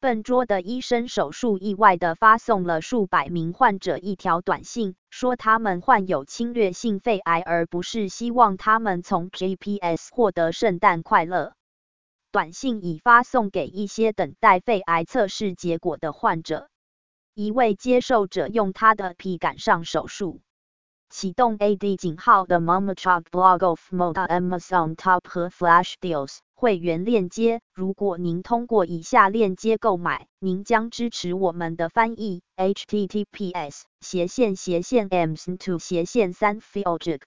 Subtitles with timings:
[0.00, 11.52] 笨拙的医生手术意外的发送了数百名患者一条短信，说他们患有侵略性肺癌，而不是希望他们从 GPS 获得圣诞快乐。
[12.30, 16.68] 短信已发送给一些等待肺癌测试结果的患者。
[17.34, 20.42] 一位接受者用他的皮赶上手术。
[21.10, 27.60] 启动 AD 井号的 Momachok Blog of Moda Amazon Top 和 Flash Deals 会员链接。
[27.72, 32.42] 如果您通过以下链接购买，您将支持我们的翻译。
[32.56, 37.20] https 斜线斜线 ms2 斜线三 filjik。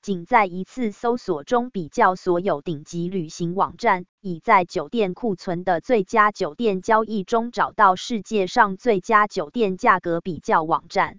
[0.00, 11.18] 仅在一次搜索中比较所有顶级旅行网站，已在酒店库存的最佳酒店交易中找到世界上最佳酒店价格比较网站。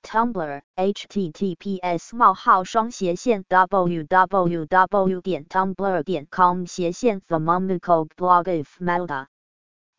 [0.05, 9.26] Tumblr https 冒号双斜线 www 点 tumblr 点 com 斜线 themomicoblog if melda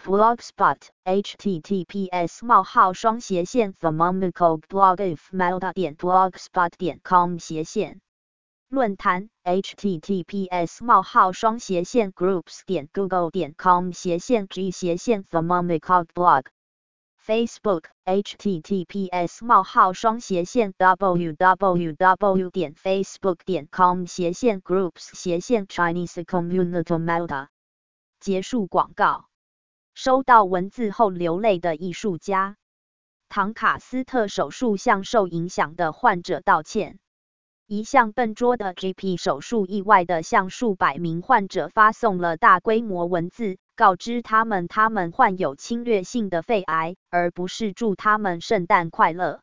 [0.06, 5.32] Blogspot https: 冒号双斜线 t h e m o m i c a l blog if
[5.32, 8.02] melda 点 blogspot 点 com 斜线
[8.70, 15.64] 论坛 https: 冒号双斜线 groups 点 google 点 com 斜线 g 斜线 t h e m o
[15.64, 16.46] m i c a l blog
[17.26, 27.48] Facebook https: 冒号双斜线 www 点 facebook 点 com 斜线 groups 斜线 Chinese community melda
[28.20, 29.26] 结束广告。
[29.96, 32.58] 收到文字后流泪的艺术家
[33.30, 37.00] 唐卡斯特手术向受影响的患者道歉。
[37.66, 49.40] 一向笨拙的 GP 手术意外的向数百名患者发送了大规模文字，告知他们他们患有侵略性的肺癌，而不是祝他们圣诞快乐。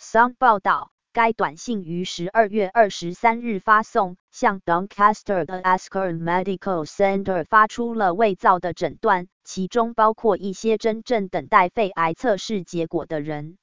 [0.00, 0.93] Sun 报道。
[1.14, 13.58] 该短信于十二月二十三日发送，向 Doncaster 的 Asker Medical Center 发出了伪造的诊断，其中包括一些真正等待肺癌测试结果的人。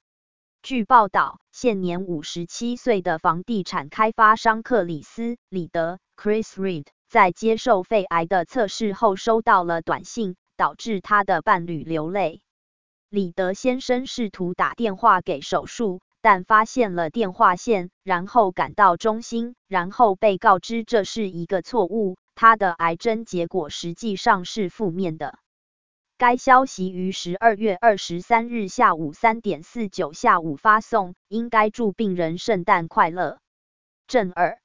[0.63, 12.41] 据报道，现年五十七岁的房地产开发商克里斯·里德 （Chris Reed） 在接受肺癌的测试后收到了短信，导致他的伴侣流泪。
[13.09, 15.99] 里德先生试图打电话给手术。
[16.21, 25.39] 但发现了电话线，然后赶到中心，然后被告知这是一个错误，他的癌症结果实际上是负面的。
[26.17, 33.39] 该消息于十二月二十三日下午三点四九下午发送，应该祝病人圣诞快乐。
[34.05, 34.59] 正二，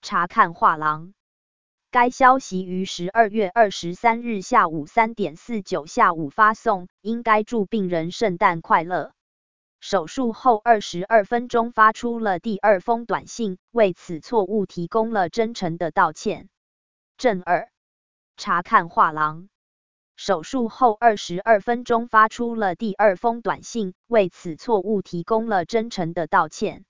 [0.00, 1.12] 查看画廊。
[1.90, 9.12] 该消息于十二月二十三日下午三点四九下午发送，应该祝病人圣诞快乐。
[9.88, 16.48] 手术后二十二分钟发出了第二封短信，为此错误提供了真诚的道歉。
[17.16, 17.70] 正二，
[18.36, 19.48] 查看画廊。
[20.16, 26.84] 手术后二十二分钟发出了第二封短信，为此错误提供了真诚的道歉。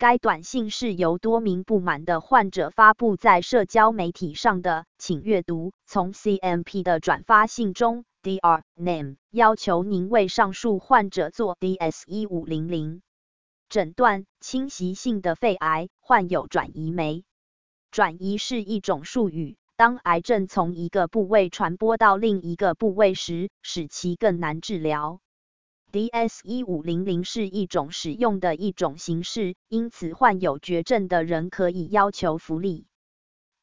[0.00, 5.74] 该短信是由多名不满的患者发布在社交媒体上的，请阅读。
[5.84, 8.62] 从 CMP 的转发信中，Dr.
[8.78, 13.02] Name 要求您为上述患者做 DS 一五零零
[13.68, 17.24] 诊断：侵袭性的肺癌，患有转移酶。
[17.90, 19.58] 转移是一种术语。
[19.76, 25.20] 当癌症从一个部位传播到另一个部位时，使其更难治疗。
[25.90, 32.86] DS 一五零零是一种使用的一种形式，因此患有绝症的人可以要求福利。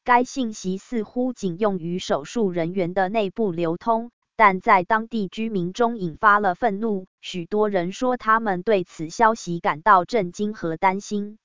[0.04, 7.06] 该信息似乎仅用于手术人员的内部流通，但在当地居民中引发了愤怒。
[7.22, 11.38] 许多人说他们对此消息感到震惊和担心。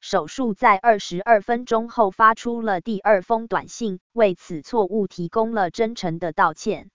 [0.00, 6.90] 手术在二十二分钟后发出了第二封短信，为此错误提供了真诚的道歉。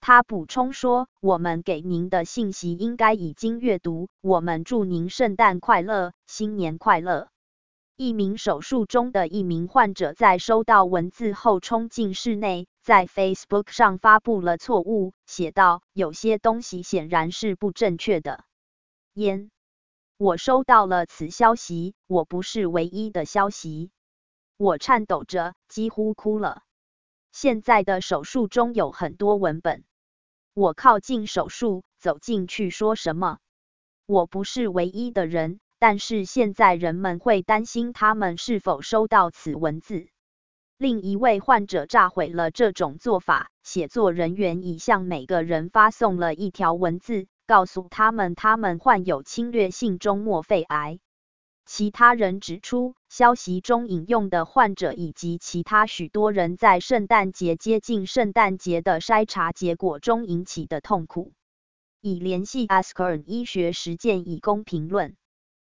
[0.00, 4.08] 他补充说：“我们给您的信息应该已经阅读。
[4.20, 7.28] 我们祝您圣诞快乐，新年快乐。”
[7.94, 18.44] 一名手术中的一名患者在收到文字后冲进室内，在 Facebook 上发布了错误，写道：“有些东西显然是不正确的。”
[19.14, 19.50] 烟。
[20.16, 23.90] 我收到了此消息，我不是唯一的消息。
[24.56, 26.62] 我颤抖着，几乎哭了。
[27.30, 29.84] 现在的手术中有很多文本。
[30.58, 33.38] 我靠近手术，走进去说什么？
[34.06, 40.08] 我不是唯一的人，但是现在人们会担心他们是否收到此文字。
[40.76, 43.52] 另一位患者炸毁了这种做法。
[43.62, 47.28] 写作人员已向每个人发送了一条文字。
[47.46, 50.98] 告诉他们，他们患有侵略性中末肺癌。
[51.70, 61.34] 其他人指出，消息中引用的患者以及其他许多人在圣诞节接近圣诞节的筛查结果中引起的痛苦。
[62.00, 65.14] 已联系 Askern 医学实践以供评论。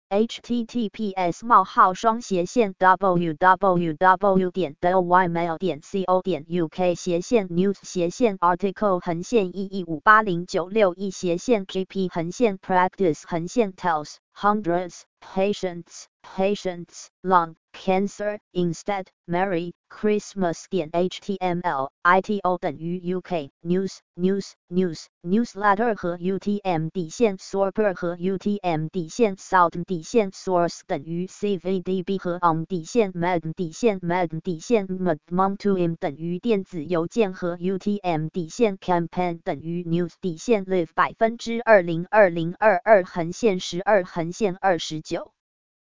[0.10, 4.52] https: 冒号双斜线 www.
[4.52, 5.60] 点 l y mail.
[5.60, 6.24] 点 co.
[6.24, 17.10] 点 uk 斜线 news 斜线 article 横线一一五八零九六一斜线 gp 横线 practice 横线 tells hundreds patience, patience,
[17.24, 17.56] long
[17.89, 26.91] cancer instead Merry Christmas 点 html ito 等于 uk news news news newsletter 和 utm
[26.91, 34.01] 底线 sorper 和 utm 底线 south 底线 source 等于 cvdb 和 on 底线 med 底线
[34.01, 45.33] med 底线 mom to m 等于电子邮件和 utm 底线 campaign 等于 news 底线 live 百分之二零二零二二横线十二横线二十九